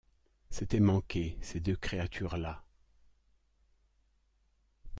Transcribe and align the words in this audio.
C’était 0.49 0.79
manqué, 0.79 1.37
ces 1.41 1.59
deux 1.59 1.75
créatures-là. 1.75 2.63